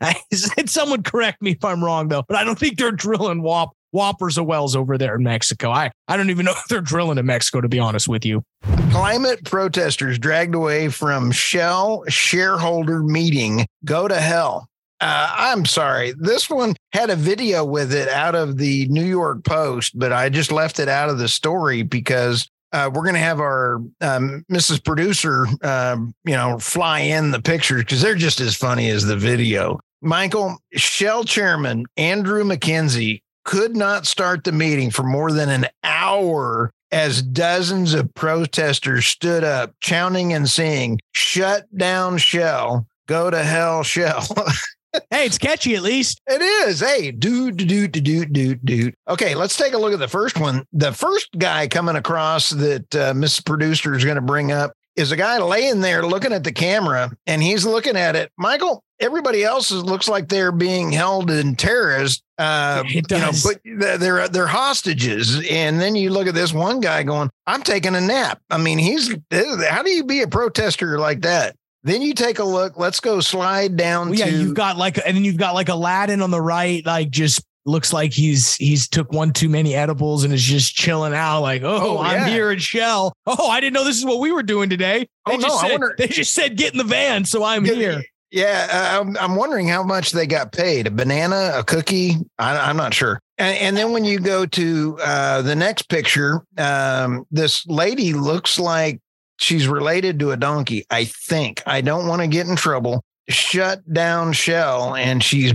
I 0.00 0.16
said 0.32 0.68
someone 0.68 1.02
correct 1.02 1.40
me 1.40 1.52
if 1.52 1.64
I'm 1.64 1.82
wrong 1.82 2.08
though, 2.08 2.24
but 2.28 2.36
I 2.36 2.44
don't 2.44 2.58
think 2.58 2.78
they're 2.78 2.92
drilling 2.92 3.42
whop 3.42 3.72
whoppers 3.92 4.36
of 4.36 4.44
wells 4.44 4.76
over 4.76 4.98
there 4.98 5.14
in 5.16 5.22
Mexico. 5.22 5.70
I 5.70 5.90
I 6.08 6.16
don't 6.18 6.28
even 6.28 6.44
know 6.44 6.52
if 6.52 6.66
they're 6.68 6.80
drilling 6.82 7.16
in 7.16 7.24
Mexico 7.24 7.62
to 7.62 7.68
be 7.68 7.78
honest 7.78 8.06
with 8.06 8.26
you. 8.26 8.42
Climate 8.90 9.44
protesters 9.44 10.18
dragged 10.18 10.54
away 10.54 10.88
from 10.88 11.30
Shell 11.30 12.04
shareholder 12.08 13.02
meeting. 13.02 13.66
Go 13.84 14.08
to 14.08 14.20
hell. 14.20 14.68
Uh, 15.00 15.34
I'm 15.36 15.66
sorry. 15.66 16.12
This 16.18 16.48
one 16.48 16.74
had 16.92 17.10
a 17.10 17.16
video 17.16 17.64
with 17.64 17.92
it 17.92 18.08
out 18.08 18.34
of 18.34 18.56
the 18.56 18.86
New 18.88 19.04
York 19.04 19.44
Post, 19.44 19.98
but 19.98 20.12
I 20.12 20.28
just 20.28 20.50
left 20.50 20.78
it 20.78 20.88
out 20.88 21.10
of 21.10 21.18
the 21.18 21.28
story 21.28 21.82
because 21.82 22.48
uh, 22.72 22.90
we're 22.92 23.02
going 23.02 23.14
to 23.14 23.20
have 23.20 23.40
our 23.40 23.76
um, 24.00 24.44
Mrs. 24.50 24.82
Producer, 24.82 25.46
uh, 25.62 25.96
you 26.24 26.34
know, 26.34 26.58
fly 26.58 27.00
in 27.00 27.30
the 27.30 27.40
pictures 27.40 27.82
because 27.82 28.00
they're 28.00 28.14
just 28.14 28.40
as 28.40 28.56
funny 28.56 28.88
as 28.88 29.04
the 29.04 29.16
video. 29.16 29.78
Michael, 30.02 30.58
Shell 30.72 31.24
Chairman 31.24 31.84
Andrew 31.96 32.44
Mackenzie 32.44 33.22
could 33.44 33.76
not 33.76 34.06
start 34.06 34.44
the 34.44 34.52
meeting 34.52 34.90
for 34.90 35.02
more 35.02 35.30
than 35.30 35.48
an 35.48 35.66
hour 35.84 36.70
as 36.90 37.22
dozens 37.22 37.94
of 37.94 38.12
protesters 38.14 39.06
stood 39.06 39.44
up, 39.44 39.74
chanting 39.80 40.32
and 40.32 40.48
saying, 40.48 41.00
Shut 41.12 41.66
down 41.76 42.18
Shell, 42.18 42.86
go 43.06 43.30
to 43.30 43.42
hell, 43.42 43.82
Shell. 43.82 44.26
hey, 45.10 45.26
it's 45.26 45.38
catchy 45.38 45.74
at 45.74 45.82
least. 45.82 46.20
It 46.26 46.42
is. 46.42 46.80
Hey, 46.80 47.10
dude, 47.10 47.56
dude, 47.56 47.92
dude, 47.92 48.32
dude, 48.32 48.64
dude. 48.64 48.94
Okay, 49.08 49.34
let's 49.34 49.56
take 49.56 49.72
a 49.72 49.78
look 49.78 49.92
at 49.92 49.98
the 49.98 50.08
first 50.08 50.38
one. 50.38 50.64
The 50.72 50.92
first 50.92 51.28
guy 51.38 51.68
coming 51.68 51.96
across 51.96 52.50
that 52.50 52.94
uh, 52.94 53.14
Miss 53.14 53.40
Producer 53.40 53.94
is 53.94 54.04
going 54.04 54.16
to 54.16 54.22
bring 54.22 54.52
up 54.52 54.72
is 54.96 55.12
a 55.12 55.16
guy 55.16 55.38
laying 55.38 55.80
there 55.80 56.04
looking 56.06 56.32
at 56.32 56.42
the 56.42 56.52
camera 56.52 57.10
and 57.26 57.42
he's 57.42 57.66
looking 57.66 57.96
at 57.96 58.16
it. 58.16 58.32
Michael, 58.38 58.82
everybody 58.98 59.44
else 59.44 59.70
is, 59.70 59.82
looks 59.84 60.08
like 60.08 60.28
they're 60.28 60.52
being 60.52 60.90
held 60.90 61.30
in 61.30 61.54
terrorist. 61.54 62.22
Uh, 62.38 62.82
it 62.86 63.06
does. 63.06 63.44
You 63.44 63.74
know, 63.74 63.84
but 63.84 64.00
they're 64.00 64.28
they're 64.28 64.46
hostages, 64.46 65.46
and 65.48 65.80
then 65.80 65.94
you 65.94 66.10
look 66.10 66.26
at 66.26 66.34
this 66.34 66.52
one 66.52 66.80
guy 66.80 67.02
going, 67.02 67.30
"I'm 67.46 67.62
taking 67.62 67.94
a 67.94 68.00
nap." 68.00 68.40
I 68.50 68.58
mean, 68.58 68.78
he's 68.78 69.14
how 69.30 69.82
do 69.82 69.90
you 69.90 70.04
be 70.04 70.22
a 70.22 70.28
protester 70.28 70.98
like 70.98 71.22
that? 71.22 71.56
Then 71.86 72.02
you 72.02 72.14
take 72.14 72.40
a 72.40 72.44
look. 72.44 72.76
Let's 72.76 72.98
go 72.98 73.20
slide 73.20 73.76
down. 73.76 74.08
Well, 74.08 74.18
yeah, 74.18 74.24
to- 74.24 74.32
you've 74.32 74.54
got 74.54 74.76
like, 74.76 74.98
and 74.98 75.16
then 75.16 75.24
you've 75.24 75.36
got 75.36 75.54
like 75.54 75.68
Aladdin 75.68 76.20
on 76.20 76.32
the 76.32 76.40
right, 76.40 76.84
like 76.84 77.10
just 77.10 77.46
looks 77.64 77.92
like 77.92 78.12
he's 78.12 78.56
he's 78.56 78.88
took 78.88 79.12
one 79.12 79.32
too 79.32 79.48
many 79.48 79.76
edibles 79.76 80.24
and 80.24 80.34
is 80.34 80.42
just 80.42 80.74
chilling 80.74 81.14
out. 81.14 81.42
Like, 81.42 81.62
oh, 81.62 81.98
oh 81.98 82.02
I'm 82.02 82.28
here 82.28 82.50
at 82.50 82.60
Shell. 82.60 83.12
Oh, 83.24 83.48
I 83.48 83.60
didn't 83.60 83.74
know 83.74 83.84
this 83.84 83.98
is 83.98 84.04
what 84.04 84.18
we 84.18 84.32
were 84.32 84.42
doing 84.42 84.68
today. 84.68 85.08
They 85.26 85.34
oh, 85.34 85.40
just 85.40 85.46
no, 85.46 85.58
said, 85.58 85.70
wonder- 85.70 85.94
they 85.96 86.08
just 86.08 86.32
said 86.32 86.56
get 86.56 86.72
in 86.72 86.78
the 86.78 86.84
van, 86.84 87.24
so 87.24 87.44
I'm 87.44 87.64
yeah, 87.64 87.74
here. 87.74 88.02
Yeah, 88.32 88.66
uh, 88.68 89.00
I'm, 89.00 89.16
I'm 89.18 89.36
wondering 89.36 89.68
how 89.68 89.84
much 89.84 90.10
they 90.10 90.26
got 90.26 90.50
paid. 90.50 90.88
A 90.88 90.90
banana, 90.90 91.52
a 91.54 91.62
cookie? 91.62 92.16
I, 92.36 92.68
am 92.68 92.76
not 92.76 92.92
sure. 92.92 93.20
And, 93.38 93.56
and, 93.58 93.76
then 93.76 93.92
when 93.92 94.04
you 94.04 94.18
go 94.18 94.44
to 94.44 94.98
uh, 95.00 95.42
the 95.42 95.54
next 95.54 95.88
picture, 95.88 96.42
um, 96.58 97.24
this 97.30 97.64
lady 97.68 98.12
looks 98.12 98.58
like 98.58 99.00
she's 99.36 99.68
related 99.68 100.18
to 100.20 100.32
a 100.32 100.36
donkey. 100.36 100.84
I 100.90 101.04
think. 101.04 101.62
I 101.66 101.80
don't 101.80 102.06
want 102.06 102.22
to 102.22 102.28
get 102.28 102.46
in 102.46 102.56
trouble. 102.56 103.04
Shut 103.28 103.92
down 103.92 104.32
Shell, 104.32 104.94
and 104.94 105.22
she's. 105.22 105.52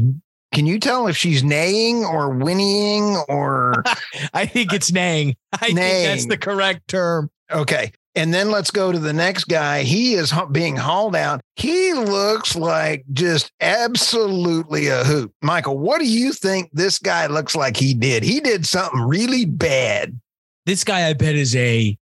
Can 0.54 0.66
you 0.66 0.80
tell 0.80 1.08
if 1.08 1.16
she's 1.16 1.44
neighing 1.44 2.04
or 2.04 2.34
whinnying 2.36 3.24
or? 3.30 3.84
I 4.34 4.46
think 4.46 4.74
it's 4.74 4.92
neighing. 4.92 5.36
I 5.54 5.68
neighing. 5.68 5.76
think 5.78 6.08
that's 6.08 6.26
the 6.26 6.38
correct 6.38 6.88
term. 6.90 7.30
Okay. 7.50 7.92
And 8.14 8.34
then 8.34 8.52
let's 8.52 8.72
go 8.72 8.92
to 8.92 9.00
the 9.00 9.14
next 9.14 9.46
guy. 9.46 9.84
He 9.84 10.16
is 10.16 10.34
being 10.52 10.76
hauled 10.76 11.16
out. 11.16 11.40
He 11.56 11.94
looks 11.94 12.58
like 12.58 13.06
just 13.14 13.52
absolutely 13.62 14.88
a 14.88 15.06
hoot. 15.06 15.32
Michael, 15.42 15.78
what 15.78 16.00
do 16.00 16.06
you 16.06 16.34
think 16.34 16.70
this 16.74 17.00
guy 17.00 17.28
looks 17.28 17.56
like 17.56 17.78
he 17.78 17.94
did? 17.94 18.24
He 18.24 18.42
did 18.42 18.66
something 18.66 19.00
really 19.00 19.46
bad. 19.46 20.20
This 20.66 20.84
guy, 20.84 21.08
I 21.08 21.14
bet, 21.14 21.36
is 21.36 21.56
a 21.56 21.98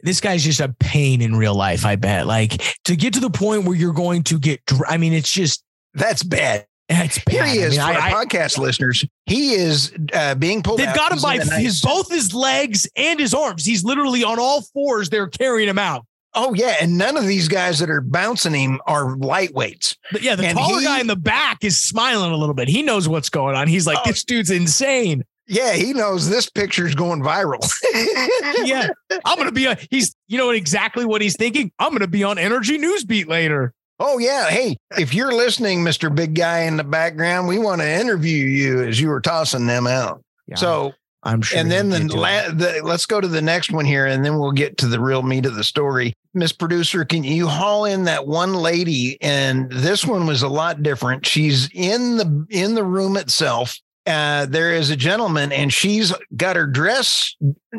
this 0.00 0.20
guy's 0.20 0.44
just 0.44 0.60
a 0.60 0.74
pain 0.80 1.22
in 1.22 1.36
real 1.36 1.54
life. 1.54 1.84
I 1.84 1.96
bet. 1.96 2.26
Like 2.26 2.62
to 2.84 2.96
get 2.96 3.14
to 3.14 3.20
the 3.20 3.30
point 3.30 3.64
where 3.64 3.76
you're 3.76 3.92
going 3.92 4.22
to 4.24 4.38
get. 4.38 4.60
I 4.88 4.96
mean, 4.96 5.12
it's 5.12 5.30
just 5.30 5.64
that's 5.94 6.22
bad. 6.22 6.66
That's 6.88 7.18
bad. 7.24 7.32
Here 7.32 7.46
he 7.46 7.58
is 7.58 7.78
I 7.78 7.92
mean, 7.92 7.96
for 7.96 8.02
I, 8.02 8.24
podcast 8.24 8.58
I, 8.58 8.62
listeners. 8.62 9.04
He 9.24 9.54
is 9.54 9.92
uh, 10.12 10.36
being 10.36 10.62
pulled. 10.62 10.78
They've 10.78 10.94
got 10.94 11.12
him 11.12 11.20
by 11.20 11.38
his 11.38 11.80
both 11.80 12.10
his 12.10 12.32
legs 12.32 12.88
and 12.96 13.18
his 13.18 13.34
arms. 13.34 13.64
He's 13.64 13.84
literally 13.84 14.22
on 14.22 14.38
all 14.38 14.62
fours. 14.62 15.10
They're 15.10 15.26
carrying 15.26 15.68
him 15.68 15.78
out. 15.78 16.06
Oh 16.34 16.52
yeah, 16.52 16.76
and 16.80 16.98
none 16.98 17.16
of 17.16 17.26
these 17.26 17.48
guys 17.48 17.78
that 17.78 17.88
are 17.88 18.02
bouncing 18.02 18.52
him 18.52 18.78
are 18.86 19.16
lightweights. 19.16 19.96
But 20.12 20.20
yeah, 20.20 20.36
the 20.36 20.46
and 20.46 20.58
taller 20.58 20.80
he, 20.80 20.84
guy 20.84 21.00
in 21.00 21.06
the 21.06 21.16
back 21.16 21.64
is 21.64 21.82
smiling 21.82 22.30
a 22.30 22.36
little 22.36 22.54
bit. 22.54 22.68
He 22.68 22.82
knows 22.82 23.08
what's 23.08 23.30
going 23.30 23.56
on. 23.56 23.68
He's 23.68 23.86
like, 23.86 23.98
oh, 24.00 24.02
"This 24.04 24.22
dude's 24.22 24.50
insane." 24.50 25.24
Yeah, 25.48 25.74
he 25.74 25.92
knows 25.92 26.28
this 26.28 26.50
picture's 26.50 26.94
going 26.94 27.22
viral. 27.22 27.70
yeah, 28.64 28.88
I'm 29.24 29.38
gonna 29.38 29.52
be 29.52 29.66
a. 29.66 29.76
He's, 29.90 30.14
you 30.26 30.38
know, 30.38 30.50
exactly 30.50 31.04
what 31.04 31.22
he's 31.22 31.36
thinking. 31.36 31.70
I'm 31.78 31.92
gonna 31.92 32.08
be 32.08 32.24
on 32.24 32.38
Energy 32.38 32.78
Newsbeat 32.78 33.28
later. 33.28 33.72
Oh 33.98 34.18
yeah, 34.18 34.50
hey, 34.50 34.76
if 34.98 35.14
you're 35.14 35.32
listening, 35.32 35.84
Mister 35.84 36.10
Big 36.10 36.34
Guy 36.34 36.60
in 36.60 36.76
the 36.76 36.84
background, 36.84 37.48
we 37.48 37.58
want 37.58 37.80
to 37.80 37.88
interview 37.88 38.44
you 38.44 38.82
as 38.82 39.00
you 39.00 39.08
were 39.08 39.20
tossing 39.20 39.66
them 39.66 39.86
out. 39.86 40.20
Yeah, 40.48 40.56
so 40.56 40.92
I'm 41.22 41.42
sure. 41.42 41.58
And 41.58 41.70
then 41.70 41.88
the, 41.90 42.16
la- 42.16 42.50
the 42.50 42.80
let's 42.84 43.06
go 43.06 43.20
to 43.20 43.28
the 43.28 43.40
next 43.40 43.72
one 43.72 43.84
here, 43.84 44.06
and 44.06 44.24
then 44.24 44.38
we'll 44.38 44.52
get 44.52 44.78
to 44.78 44.86
the 44.86 45.00
real 45.00 45.22
meat 45.22 45.46
of 45.46 45.54
the 45.54 45.64
story. 45.64 46.12
Miss 46.34 46.52
Producer, 46.52 47.04
can 47.04 47.24
you 47.24 47.46
haul 47.46 47.84
in 47.84 48.04
that 48.04 48.26
one 48.26 48.54
lady? 48.54 49.16
And 49.22 49.70
this 49.72 50.04
one 50.04 50.26
was 50.26 50.42
a 50.42 50.48
lot 50.48 50.82
different. 50.82 51.24
She's 51.24 51.70
in 51.72 52.16
the 52.16 52.46
in 52.50 52.74
the 52.74 52.84
room 52.84 53.16
itself 53.16 53.78
uh, 54.06 54.46
there 54.46 54.72
is 54.72 54.90
a 54.90 54.96
gentleman 54.96 55.52
and 55.52 55.72
she's 55.72 56.12
got 56.36 56.56
her 56.56 56.66
dress 56.66 57.34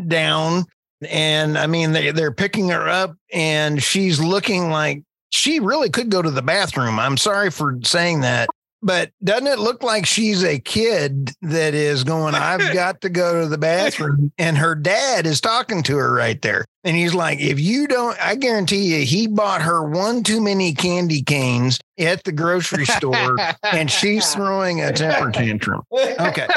down. 0.07 0.65
And 1.07 1.57
I 1.57 1.67
mean, 1.67 1.91
they, 1.91 2.11
they're 2.11 2.33
picking 2.33 2.69
her 2.69 2.87
up 2.87 3.15
and 3.31 3.81
she's 3.81 4.19
looking 4.19 4.69
like 4.69 5.03
she 5.29 5.59
really 5.59 5.89
could 5.89 6.09
go 6.09 6.21
to 6.21 6.31
the 6.31 6.41
bathroom. 6.41 6.99
I'm 6.99 7.17
sorry 7.17 7.51
for 7.51 7.77
saying 7.83 8.21
that. 8.21 8.49
But 8.81 9.11
doesn't 9.23 9.47
it 9.47 9.59
look 9.59 9.81
like 9.83 10.05
she's 10.05 10.43
a 10.43 10.59
kid 10.59 11.31
that 11.41 11.73
is 11.73 12.03
going, 12.03 12.35
I've 12.35 12.73
got 12.73 13.01
to 13.01 13.09
go 13.09 13.41
to 13.41 13.47
the 13.47 13.57
bathroom? 13.57 14.31
And 14.37 14.57
her 14.57 14.75
dad 14.75 15.25
is 15.25 15.41
talking 15.41 15.83
to 15.83 15.97
her 15.97 16.13
right 16.13 16.41
there. 16.41 16.65
And 16.83 16.95
he's 16.95 17.13
like, 17.13 17.39
if 17.39 17.59
you 17.59 17.87
don't, 17.87 18.17
I 18.21 18.35
guarantee 18.35 18.95
you, 18.95 19.05
he 19.05 19.27
bought 19.27 19.61
her 19.61 19.83
one 19.83 20.23
too 20.23 20.41
many 20.41 20.73
candy 20.73 21.21
canes 21.23 21.79
at 21.97 22.23
the 22.23 22.31
grocery 22.31 22.85
store 22.85 23.37
and 23.63 23.89
she's 23.89 24.31
throwing 24.33 24.81
a 24.81 24.93
temper 24.93 25.31
tantrum. 25.31 25.81
Okay. 25.91 26.47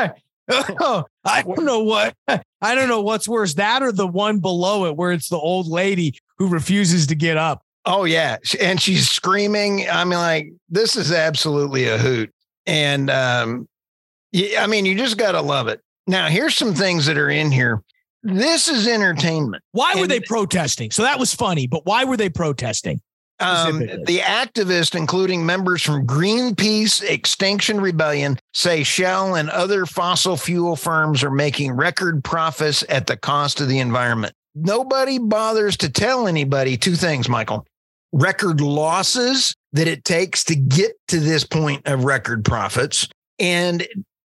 oh, 0.80 1.04
I 1.24 1.42
don't 1.42 1.64
know 1.64 1.80
what 1.80 2.14
I 2.28 2.74
don't 2.74 2.88
know 2.88 3.02
what's 3.02 3.28
worse, 3.28 3.54
that 3.54 3.82
or 3.82 3.92
the 3.92 4.06
one 4.06 4.40
below 4.40 4.86
it 4.86 4.96
where 4.96 5.12
it's 5.12 5.28
the 5.28 5.38
old 5.38 5.68
lady 5.68 6.18
who 6.38 6.48
refuses 6.48 7.06
to 7.08 7.14
get 7.14 7.36
up. 7.36 7.62
Oh 7.87 8.04
yeah, 8.04 8.37
and 8.60 8.80
she's 8.80 9.08
screaming. 9.08 9.88
I 9.88 10.04
mean, 10.04 10.18
like 10.18 10.52
this 10.68 10.96
is 10.96 11.12
absolutely 11.12 11.87
a 11.88 11.96
hoot. 11.99 12.30
And 12.66 13.08
um, 13.10 13.68
yeah, 14.32 14.62
I 14.62 14.66
mean, 14.66 14.84
you 14.84 14.96
just 14.96 15.16
got 15.16 15.32
to 15.32 15.40
love 15.40 15.68
it. 15.68 15.80
Now, 16.06 16.28
here's 16.28 16.54
some 16.54 16.75
things 16.75 17.06
that 17.06 17.16
are 17.16 17.30
in 17.30 17.50
here. 17.50 17.82
This 18.22 18.68
is 18.68 18.87
entertainment. 18.87 19.62
Why 19.72 19.92
and, 19.92 20.00
were 20.00 20.06
they 20.06 20.20
protesting? 20.20 20.90
So 20.90 21.02
that 21.02 21.18
was 21.18 21.34
funny, 21.34 21.66
but 21.66 21.87
why 21.87 22.04
were 22.04 22.16
they 22.16 22.28
protesting? 22.28 23.00
Um, 23.38 23.78
the 23.78 24.18
activists, 24.18 24.94
including 24.94 25.46
members 25.46 25.82
from 25.82 26.06
Greenpeace, 26.06 27.02
Extinction 27.02 27.80
Rebellion, 27.80 28.38
say 28.52 28.82
Shell 28.82 29.37
and 29.37 29.49
other 29.49 29.87
fossil 29.87 30.37
fuel 30.37 30.76
firms 30.76 31.25
are 31.25 31.30
making 31.30 31.72
record 31.72 32.22
profits 32.22 32.84
at 32.90 33.06
the 33.06 33.16
cost 33.16 33.62
of 33.62 33.68
the 33.68 33.78
environment. 33.78 34.34
Nobody 34.54 35.18
bothers 35.18 35.78
to 35.78 35.88
tell 35.88 36.28
anybody 36.28 36.76
two 36.76 36.96
things, 36.96 37.30
Michael 37.30 37.66
record 38.12 38.61
losses 38.61 39.55
that 39.73 39.88
it 39.88 40.05
takes 40.05 40.45
to 40.45 40.57
get 40.57 40.93
to 41.09 41.21
this 41.21 41.45
point 41.45 41.87
of 41.87 42.05
record 42.05 42.45
profits. 42.45 43.09
And 43.38 43.87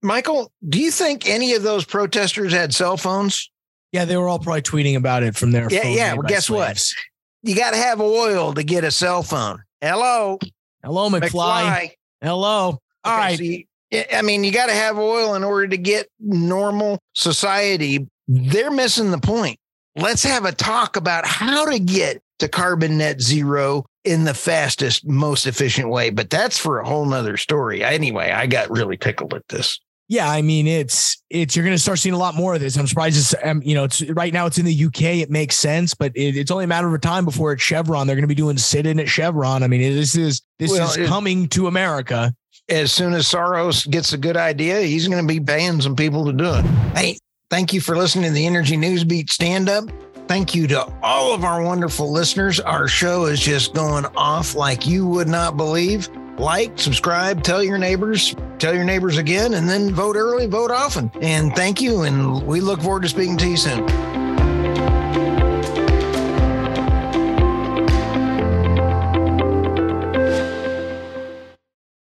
Michael, 0.02 0.52
do 0.69 0.79
you 0.79 0.91
think 0.91 1.29
any 1.29 1.55
of 1.55 1.62
those 1.62 1.85
protesters 1.85 2.52
had 2.52 2.75
cell 2.75 2.97
phones? 2.97 3.50
Yeah, 3.93 4.05
they 4.05 4.17
were 4.17 4.29
all 4.29 4.38
probably 4.38 4.62
tweeting 4.62 4.97
about 4.97 5.23
it 5.23 5.37
from 5.37 5.52
their 5.52 5.69
yeah, 5.71 5.87
yeah. 5.87 6.14
Well, 6.14 6.23
guess 6.23 6.47
slaves. 6.47 6.95
what? 7.43 7.50
You 7.50 7.57
got 7.57 7.73
to 7.73 7.76
have 7.76 8.00
oil 8.00 8.55
to 8.55 8.62
get 8.62 8.85
a 8.85 8.91
cell 8.91 9.23
phone. 9.23 9.62
Hello, 9.81 10.38
hello, 10.83 11.11
McFly. 11.11 11.21
McFly. 11.21 11.91
Hello. 12.23 12.79
All 13.05 13.19
okay, 13.19 13.21
right. 13.21 13.67
So 13.93 14.17
I 14.17 14.23
mean, 14.23 14.45
you 14.45 14.52
got 14.52 14.67
to 14.67 14.75
have 14.75 14.99
oil 14.99 15.35
in 15.35 15.45
order 15.45 15.69
to 15.69 15.76
get 15.76 16.09
normal 16.19 16.99
society. 17.14 18.09
They're 18.29 18.71
missing 18.71 19.11
the 19.11 19.19
point. 19.19 19.59
Let's 19.97 20.23
have 20.23 20.47
a 20.47 20.52
talk 20.52 20.97
about 20.97 21.26
how 21.26 21.67
to 21.67 21.79
get 21.79 22.22
to 22.42 22.49
carbon 22.49 22.99
net 22.99 23.20
zero 23.20 23.87
in 24.04 24.25
the 24.25 24.34
fastest, 24.34 25.06
most 25.06 25.46
efficient 25.46 25.88
way. 25.88 26.11
But 26.11 26.28
that's 26.28 26.58
for 26.58 26.80
a 26.80 26.87
whole 26.87 27.06
nother 27.06 27.37
story. 27.37 27.82
Anyway, 27.84 28.30
I 28.30 28.46
got 28.46 28.70
really 28.70 28.96
tickled 28.96 29.32
at 29.34 29.46
this. 29.49 29.80
Yeah, 30.08 30.28
I 30.28 30.42
mean 30.42 30.66
it's 30.66 31.22
it's 31.30 31.56
you're 31.56 31.64
going 31.64 31.76
to 31.76 31.82
start 31.82 31.99
seeing 31.99 32.14
a 32.14 32.18
lot 32.18 32.34
more 32.34 32.54
of 32.54 32.61
this. 32.61 32.76
I'm 32.76 32.87
surprised 32.87 33.16
it's 33.16 33.34
um, 33.44 33.62
you 33.64 33.75
know 33.75 33.84
it's 33.84 34.02
right 34.11 34.32
now 34.32 34.44
it's 34.46 34.58
in 34.58 34.66
the 34.66 34.84
UK. 34.84 35.02
It 35.02 35.30
makes 35.30 35.56
sense, 35.56 35.94
but 35.94 36.12
it, 36.14 36.37
it's 36.37 36.50
only 36.50 36.64
a 36.64 36.68
matter 36.68 36.92
of 36.94 37.00
time 37.00 37.25
before 37.25 37.52
it's 37.52 37.62
Chevron. 37.62 38.06
They're 38.06 38.16
going 38.16 38.25
to 38.25 38.28
be 38.28 38.34
doing 38.34 38.58
sit 38.58 38.84
in 38.84 39.00
at 39.00 39.08
Chevron. 39.08 39.62
I 39.62 39.68
mean 39.68 39.80
this 39.80 40.14
is 40.14 40.42
this 40.58 40.70
well, 40.70 40.90
is 40.90 40.99
it, 40.99 41.06
coming 41.06 41.49
to 41.50 41.66
America. 41.66 42.34
As 42.68 42.92
soon 42.92 43.14
as 43.14 43.26
Soros 43.26 43.88
gets 43.90 44.12
a 44.12 44.18
good 44.18 44.37
idea, 44.37 44.82
he's 44.82 45.08
going 45.08 45.26
to 45.26 45.26
be 45.26 45.40
paying 45.40 45.80
some 45.80 45.96
people 45.96 46.26
to 46.26 46.32
do 46.32 46.52
it. 46.52 46.64
Hey, 46.94 47.18
thank 47.49 47.72
you 47.72 47.80
for 47.80 47.96
listening 47.96 48.25
to 48.25 48.30
the 48.32 48.46
Energy 48.46 48.76
News 48.76 49.04
Beat 49.04 49.30
stand 49.30 49.68
up. 49.68 49.84
Thank 50.29 50.55
you 50.55 50.67
to 50.69 50.87
all 51.02 51.35
of 51.35 51.45
our 51.45 51.62
wonderful 51.62 52.11
listeners. 52.11 52.61
Our 52.61 52.88
show 52.88 53.26
is 53.26 53.41
just 53.41 53.75
going 53.75 54.07
off 54.17 54.55
like 54.55 54.87
you 54.87 55.07
would 55.07 55.29
not 55.29 55.57
believe. 55.57 56.09
Like, 56.38 56.79
subscribe, 56.79 57.43
tell 57.43 57.62
your 57.62 57.79
neighbors, 57.79 58.35
tell 58.58 58.75
your 58.75 58.85
neighbors 58.85 59.19
again, 59.19 59.54
and 59.54 59.69
then 59.69 59.93
vote 59.93 60.17
early, 60.17 60.47
vote 60.47 60.71
often. 60.71 61.11
And 61.21 61.54
thank 61.54 61.80
you. 61.80 62.02
And 62.02 62.47
we 62.47 62.61
look 62.61 62.80
forward 62.80 63.02
to 63.02 63.08
speaking 63.08 63.37
to 63.39 63.49
you 63.49 63.56
soon. 63.56 64.22